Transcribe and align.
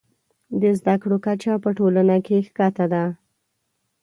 د 0.61 0.63
زده 0.79 0.95
کړو 1.01 1.17
کچه 1.25 1.53
په 1.63 1.69
ټولنه 1.77 2.15
کې 2.25 2.37
ښکته 2.47 2.85
ده. 2.93 3.03